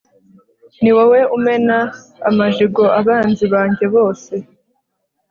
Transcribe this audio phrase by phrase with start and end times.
[0.81, 1.77] ni wowe umena
[2.29, 4.33] amajigo abanzi banjye bose